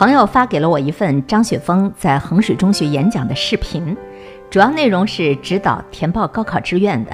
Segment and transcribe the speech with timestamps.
[0.00, 3.94] 朋友发给了我一份张雪峰在衡水中学演讲的视频，
[4.48, 7.10] 主要内容是指导填报高考志愿的。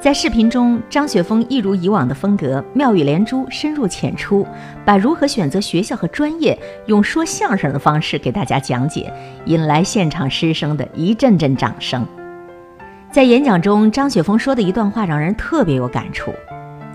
[0.00, 4.46] 在视频中，张雪峰一如以往的风格，妙语连珠，深入浅出，
[4.84, 9.12] 把如何选择学校和专业用说相声的方式给大家讲解，
[9.46, 12.06] 引来现场师生的一阵阵掌声。
[13.10, 16.32] 在演讲中，张雪峰说的一段话让人特别有感触。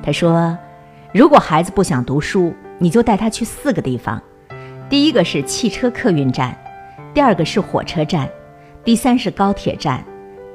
[0.01, 0.57] 他说
[1.13, 4.17] ：“如果孩子不想读书，你就带他去四个地方。”
[4.89, 6.57] 第一个是汽车客运站，
[7.13, 8.27] 第二个是火车站，
[8.83, 10.03] 第三是高铁站，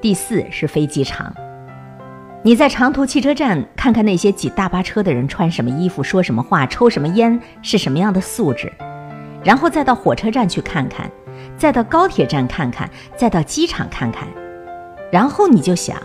[0.01, 1.33] 第四是飞机场。
[2.43, 8.73] 你在长途汽车站看看那些挤大巴车的人穿什么衣服、说什么话、抽什么烟、是什么样的素质，
[9.45, 11.09] 然后再到火车站去看看，
[11.57, 14.27] 再到高铁站看看，再到机场看看，
[15.13, 15.97] 然后你就想，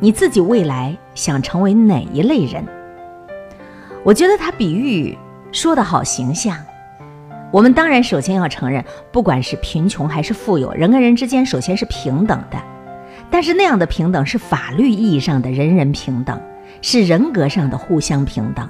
[0.00, 2.66] 你自己未来想成为哪一类人？
[4.02, 5.16] 我觉得他比喻
[5.52, 6.56] 说的好形象。
[7.52, 12.58] 我们当然首先要承认，不管是贫穷还是富有，人跟人之间首先是平等的。
[13.28, 16.40] 但是那样的平等是法律意义上的人人平等，
[16.82, 18.68] 是人格上的互相平等。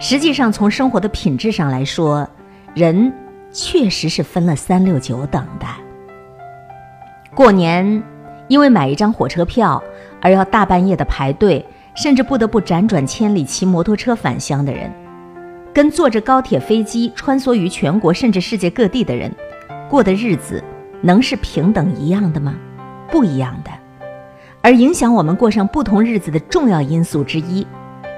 [0.00, 2.28] 实际上，从生活的品质上来说，
[2.74, 3.12] 人
[3.50, 5.66] 确实是分了三六九等的。
[7.34, 8.02] 过年
[8.48, 9.82] 因为买一张火车票
[10.20, 11.64] 而要大半夜的排队，
[11.94, 14.90] 甚至不得不辗转千里骑摩托车返乡的人。
[15.74, 19.30] 跟坐着高铁、飞机穿梭于全国甚至世界各地的人
[19.90, 20.62] 过的日子，
[21.02, 22.54] 能是平等一样的吗？
[23.10, 23.70] 不一样的。
[24.62, 27.66] 而影响我们过上不同日子的重要因素之一，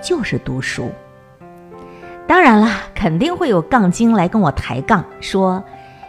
[0.02, 0.92] 就是读书。
[2.26, 5.64] 当然了，肯定会有杠精来跟我抬杠，说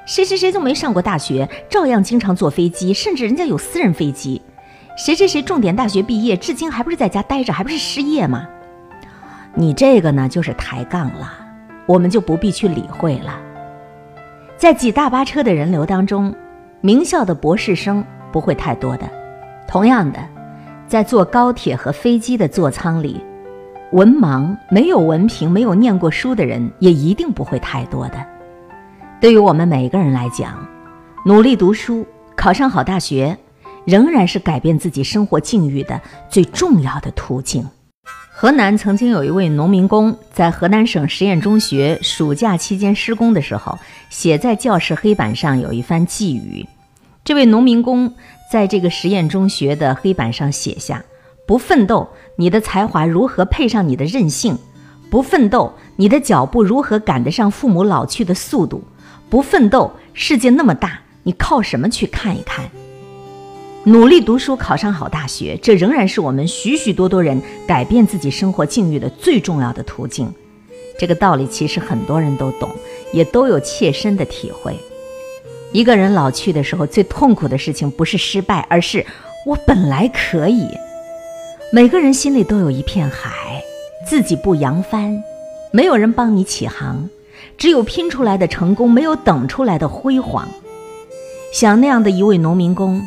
[0.05, 4.41] 谁谁谁就没上过大学，照样经常坐飞机，甚至人家有私人飞机。
[4.97, 8.47] 谁谁谁重点大学毕业，至今还不是在家待着，还不是失业吗？
[9.59, 11.33] 你这个呢，就是抬杠了，
[11.87, 13.39] 我们就不必去理会了。
[14.55, 16.31] 在挤大巴车的人流当中，
[16.79, 19.09] 名校的博士生不会太多的。
[19.67, 20.19] 同样的，
[20.87, 23.19] 在坐高铁和飞机的座舱里，
[23.93, 28.23] 文盲、没有文凭、没有念过书的人也一定不会太多的。
[29.19, 30.67] 对于我们每个人来讲，
[31.25, 32.05] 努力读书，
[32.35, 33.35] 考上好大学，
[33.85, 35.99] 仍然是改变自己生活境遇的
[36.29, 37.67] 最重要的途径。
[38.39, 43.79] 河南曾经有一位农民工，在河南省实验中学暑假期间施工的时候，
[44.11, 46.67] 写在教室黑板上有一番寄语。
[47.23, 48.13] 这位农民工
[48.51, 51.03] 在这个实验中学的黑板上写下
[51.47, 54.57] ：“不奋斗，你的才华如何配上你的韧性？
[55.09, 58.83] 不奋斗，你的脚步如何赶得上父母老去的速度？
[59.29, 62.69] 不奋斗，世界那么大，你靠什么去看一看？”
[63.87, 70.29] 努力读书，考上好大学，这仍然是我们许许多多人改变自己生活境遇的最重要的途径。
[70.99, 72.69] 这个道理其实很多人都懂，
[73.13, 74.77] 也都有切身的体会。
[75.71, 79.05] 一个人老去的时候，最痛苦的事情不是失败，而是
[79.45, 80.67] 我本来可以。
[81.71, 83.63] 每个人心里都有一片海，
[84.05, 85.23] 自己不扬帆，
[85.71, 87.09] 没有人帮你起航，
[87.57, 90.45] 只有拼出来的成功，没有等出来的辉煌。
[91.53, 93.01] 像那样的一位农民工。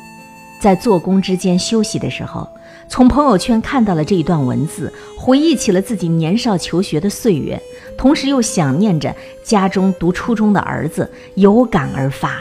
[0.60, 2.46] 在做工之间休息的时候，
[2.86, 7.60] 从朋友圈看到了这一段文字，回忆起了自己年少求学的岁月，
[7.96, 12.40] 同时又想念着家中读初中的儿子，有感而发。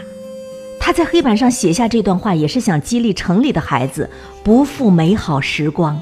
[0.80, 4.09] 他在黑板上写下这段话，也是想激励城里的孩子
[4.44, 6.01] 不负美好时光，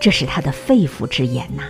[0.00, 1.64] 这是他的肺腑之言呐。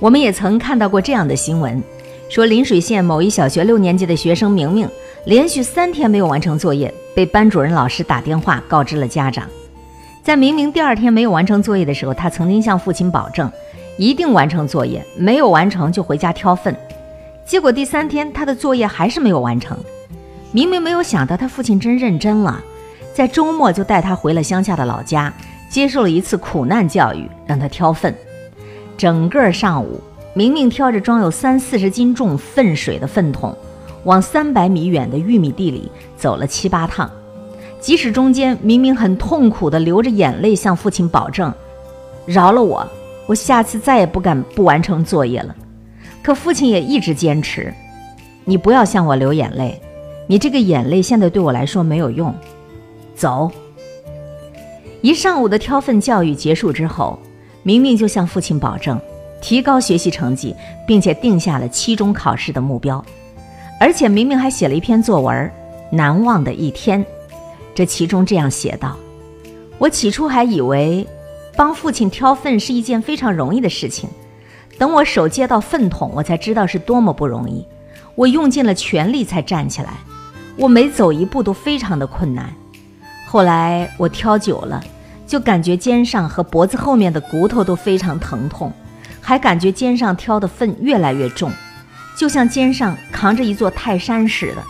[0.00, 1.82] 我们也曾看到过这样的新闻，
[2.28, 4.88] 说临水县某一小学六年级的学生明明。
[5.24, 9.48] 连续三天没有完成作业，被班主任老师打电话告知了家长。
[10.22, 13.50] 在明明第二天没有完成作业的时候，他曾经向父亲保证，
[13.96, 16.76] 一定完成作业，没有完成就回家挑粪。
[17.46, 19.74] 结果第三天他的作业还是没有完成。
[20.52, 22.62] 明明没有想到他父亲真认真了，
[23.14, 25.32] 在周末就带他回了乡下的老家，
[25.70, 28.14] 接受了一次苦难教育，让他挑粪。
[28.98, 29.98] 整个上午，
[30.34, 33.56] 明明挑着装有三四十斤重粪水的粪桶。
[34.04, 37.10] 往三百米远的玉米地里走了七八趟，
[37.80, 41.52] 即使中间明明很痛苦的流着眼泪向父亲保证
[42.26, 42.86] ：“饶了我，
[43.26, 45.54] 我下次再也不敢不完成作业了。”
[46.22, 47.72] 可父亲也一直坚持
[48.44, 49.80] ：“你不要向我流眼泪，
[50.26, 52.34] 你这个眼泪现在对我来说没有用。”
[53.14, 53.50] 走。
[55.02, 57.18] 一上午的挑粪教育结束之后，
[57.62, 58.98] 明明就向父亲保证
[59.42, 60.56] 提高学习成绩，
[60.86, 63.04] 并且定下了期中考试的目标。
[63.84, 65.46] 而且明明还写了一篇作文
[65.94, 67.04] 《难忘的一天》，
[67.74, 68.96] 这其中这样写道
[69.76, 71.06] ：“我起初还以为
[71.54, 74.08] 帮父亲挑粪是一件非常容易的事情，
[74.78, 77.62] 等我手接到粪桶，我才知道是多么不容易。
[78.14, 79.98] 我用尽了全力才站起来，
[80.56, 82.50] 我每走一步都非常的困难。
[83.26, 84.82] 后来我挑久了，
[85.26, 88.72] 就感觉肩上和脖子后面的骨头都非常疼痛，
[89.20, 91.52] 还感觉肩上挑的粪越来越重，
[92.16, 94.62] 就像肩上扛着一座泰山似的。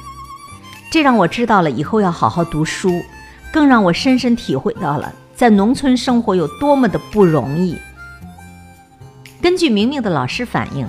[0.90, 3.02] 这让我知道了以后要好好读书，
[3.52, 7.76] 更让我深深体会到了在农村生活有多么的不容易。
[9.42, 10.86] 根据明明的老师反映，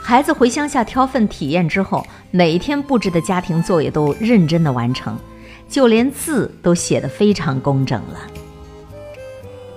[0.00, 5.18] 孩子回乡下挑粪体验之后，每一天布置的家庭作业都认真的完成，
[5.68, 8.18] 就连字都写得非常工整了。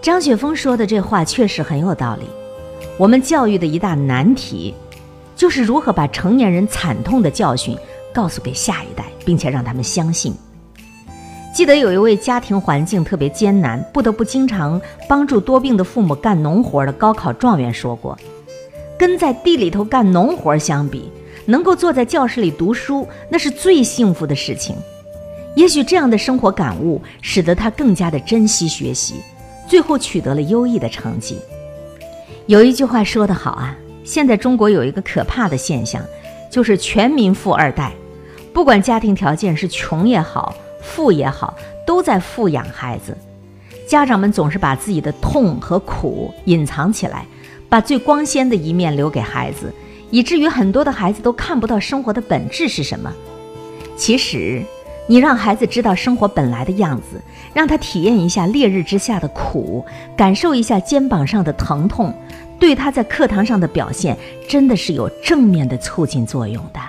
[0.01, 2.25] 张雪峰说的这话确实很有道理。
[2.97, 4.73] 我们教育的一大难题，
[5.35, 7.77] 就是如何把成年人惨痛的教训。
[8.13, 10.33] 告诉给下一代，并且让他们相信。
[11.53, 18.17] 记得有一位家庭环境特别艰难，不得不经常帮助多病的父母干农活的高考状元说过
[18.97, 21.11] ：“跟在地里头干农活相比，
[21.45, 24.73] 能够坐在教室里读书，那是最幸福的事情。”
[25.57, 29.15] 也许这样的生活感悟，使得他更加的珍惜学习，
[29.67, 31.37] 最后取得了优异的成绩。
[32.45, 36.01] 有一句话说得好啊，现在中国有一个可怕的现象，
[36.49, 37.91] 就是全民富二代。
[38.53, 41.53] 不管家庭条件是穷也好，富也好，
[41.85, 43.17] 都在富养孩子。
[43.87, 47.25] 家长们总是把自己的痛和苦隐藏起来，
[47.67, 49.73] 把最光鲜的一面留给孩子，
[50.09, 53.11] 以至于很多的孩子都看不到生活的本质是什么。
[53.97, 54.63] 其实，
[55.07, 57.21] 你让孩子知道生活本来的样子，
[57.53, 59.85] 让他体验一下烈日之下的苦，
[60.15, 62.13] 感受一下肩膀上的疼痛，
[62.59, 64.17] 对他在课堂上的表现，
[64.47, 66.79] 真的是有正面的促进作用的。